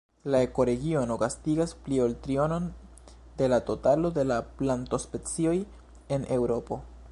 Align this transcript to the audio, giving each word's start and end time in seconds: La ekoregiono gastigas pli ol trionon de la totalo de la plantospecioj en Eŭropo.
La 0.33 0.39
ekoregiono 0.43 1.17
gastigas 1.23 1.73
pli 1.87 1.99
ol 2.05 2.15
trionon 2.23 2.65
de 3.43 3.51
la 3.55 3.61
totalo 3.69 4.11
de 4.19 4.25
la 4.33 4.41
plantospecioj 4.63 5.57
en 6.17 6.29
Eŭropo. 6.41 6.83